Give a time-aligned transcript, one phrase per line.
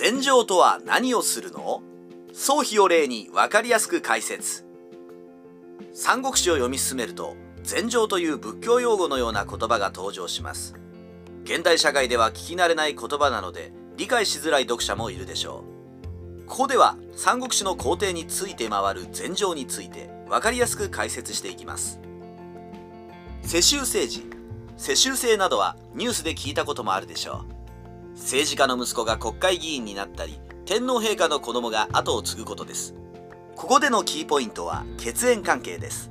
[0.00, 1.82] 禅情とは何をするの？
[2.32, 4.64] 宗妃を例に分かりやすく解説。
[5.92, 10.76] 三国志を読み進めると禅情という仏教用語のような言葉が登場します。
[11.42, 15.64] 現代社会では聞き慣れない言葉なので理解しづらい読者もいるでしょ
[16.44, 16.44] う。
[16.46, 21.98] ここでは三国志の皇帝について回る禅情について分かりやすく解説していきます。
[23.42, 24.22] 世襲政治。
[24.76, 27.57] 世襲制などはニュースで聞いたこともあるでしょう。
[28.18, 32.94] 政治家の息子が国会議員になったり天皇陛下の子供が後を継ぐことです。
[33.56, 36.10] ここでのキーポイントは血縁関係です。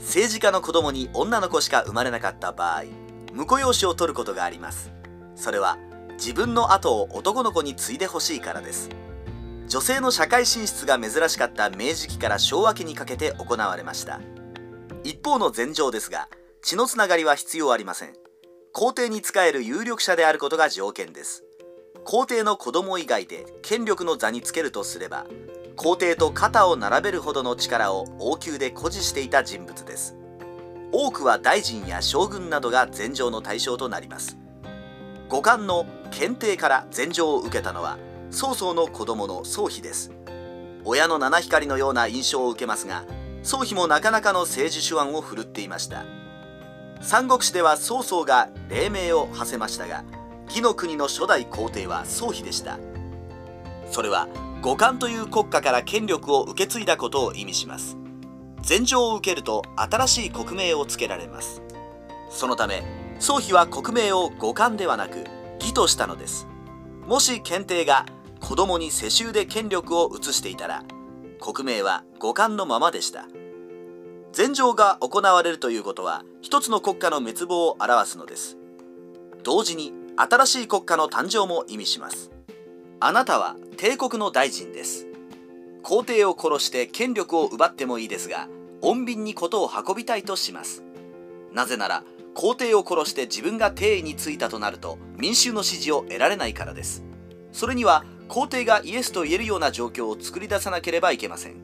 [0.00, 2.84] 政治家の子供に女の子しか生まれなかった場合
[3.32, 4.90] 婿養子を取ることがあります。
[5.36, 5.78] それは
[6.14, 8.90] 自分の後を男の子に継いでほしいからです。
[9.68, 14.20] 女性の社会進出が珍しかった明治期から昭和期にかけて行われました。
[15.04, 16.28] 一方の禅情ですが
[16.62, 18.23] 血のつながりは必要ありません。
[18.76, 21.44] 皇帝に仕える有力者であることが条件です。
[22.04, 25.26] 皇帝の子供以外で権力の座につけるとすれば
[25.76, 30.16] 皇帝と肩を並べるほどの力を王宮で誇示していた人物です。
[30.90, 34.36] 多くは大臣や将軍などが禅情の対象となります。
[35.28, 37.96] 五冠の検定から禅情を受けたのは
[38.32, 40.10] 曹操の子供の宗妃です。
[40.84, 43.04] 親の七光のような印象を受けますが
[43.44, 46.23] 宗妃もなかなかの政治手腕を振るっていました。
[47.00, 50.04] 三国志では曹操が黎明を馳せましたが
[50.46, 52.78] 義の国の初代皇帝は宗妃でした。
[53.90, 54.28] それは
[54.62, 57.96] 五冠という国家から権力を受け継いだことを意味します。
[58.62, 61.62] 禅情を受けると新しい国名を付けられます。
[62.30, 62.82] そのため
[63.20, 65.24] 宗妃は国名を五冠ではなく
[65.60, 66.46] 義としたのです。
[67.06, 68.06] もし検定が
[68.40, 70.82] 子供に世襲で権力を移していたら
[71.40, 73.26] 国名は五冠のままでした。
[74.34, 78.56] 禅情が行われるということは一つの国家の滅亡を表すのです。
[79.44, 82.32] 同時に新しい国家の誕生も意味します。
[82.98, 85.06] あなたは帝国の大臣です。
[85.84, 88.48] 皇帝を殺して権力を奪ってもいいですが
[88.82, 90.82] 穏便に事を運びたいとします。
[91.52, 92.02] なぜなら
[92.34, 97.04] 皇帝を殺して自分が帝位に就いたとなると民衆の支持を得られないからです。
[97.52, 101.63] それには皇帝がイエスと言えるような状況を作り出さなければいけません。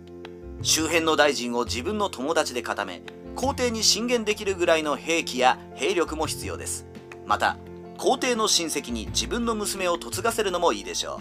[0.63, 3.03] 周辺の大臣を自分の友達で固め
[3.35, 6.87] 皇帝に進言できるぐらいの兵器や兵力も必要です。
[7.25, 7.57] また
[7.97, 11.21] 皇帝の親戚に自分の娘を嫁がせるのもいいでしょ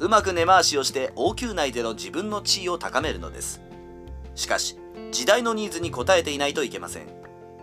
[0.00, 0.06] う。
[0.06, 3.60] うまく根回しをして王宮内での自分の地位を高めるのです。
[4.34, 4.76] しかし
[5.12, 7.06] 時代のニーズに応えていないといけません。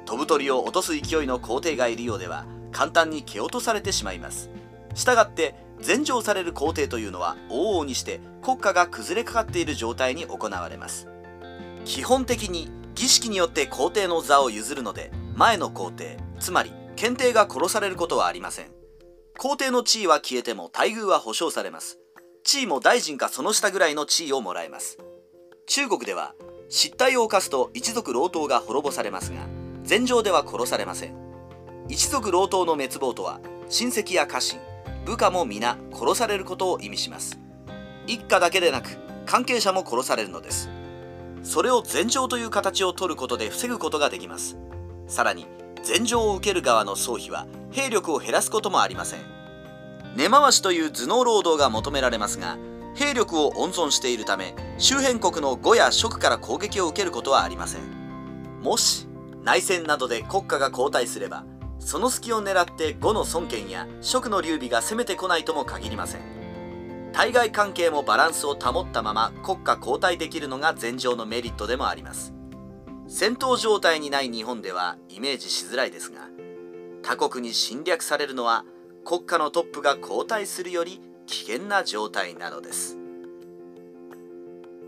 [0.06, 4.50] 飛ぶ鳥を落とす勢いの皇帝がいるようでは簡単に蹴落とされてしまいます。
[4.94, 11.10] したがって禅譲される皇帝というのは往々にして国家が崩れかかっている状態に行われます。
[11.88, 18.72] 基本的に儀式によって皇帝の座を譲るので前の皇帝つまり検定が殺されることはありません。
[19.38, 21.98] 皇帝の地位は消えても待遇は保証されます。
[22.44, 24.98] 地位も大臣かその下ぐらいの地位をもらえます。
[25.66, 26.36] 中国では
[26.68, 29.40] 失態を犯すと一族老頭が滅ぼされますが
[29.84, 31.16] 禅情では殺されません。
[31.88, 33.40] 一族老頭の滅亡とは
[33.70, 34.60] 親戚や家臣
[35.06, 37.40] 部下も皆殺されることを意味します。
[38.08, 38.90] 一家だけでなく
[39.26, 40.70] 関係者も殺されるのです。
[41.48, 44.58] それを禅情という形を取ることで防ぐことができます。
[45.08, 45.48] さらに
[45.82, 49.22] 禅情を受ける側の総費は兵力を減らすこともありません。
[50.18, 52.58] 根回しという頭脳労働が求められますが
[52.96, 57.82] 兵力を温存しているため周辺国の呉や蜀から攻撃を受けることはありません。
[58.62, 59.08] もし
[59.42, 61.46] 内戦などで国家が後退すれば
[61.80, 66.37] その隙を狙って呉の孫権や蜀の劉備が攻めてこないとも限りません。
[67.18, 72.32] 対外関係もバランスを保ったまま国家交代できるのが禅情のメリットでもあります。
[73.08, 76.30] 戦闘状態にない日本ではイメージしづらいですが
[77.02, 78.66] 他国に侵略されるのは
[79.04, 83.00] 国家のトップが交代するより危険な状態なのです。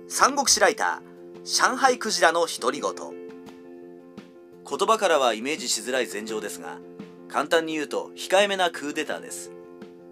[0.07, 2.93] 三国志ライター上海クジラの独り言。
[2.93, 6.77] 言葉からはイメージしづらい前情ですが
[7.27, 9.51] 簡単に言うと控えめなクーデターです。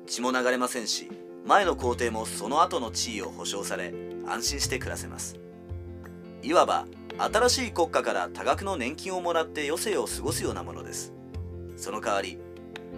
[0.08, 1.12] 血も流れませんし
[1.48, 3.94] 前の皇帝もその後の地位を保障され
[4.28, 5.40] 安心して暮らせます。
[6.44, 6.86] いわば
[7.18, 11.14] 新しい国家から多額の年金をもらって余生を過ごすようなものです。
[11.78, 12.38] その代わり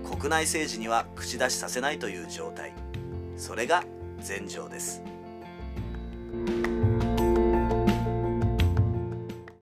[0.04, 2.74] 国内政治には口出しさせないという状態。
[3.38, 3.84] それが
[4.20, 5.04] 禅情です。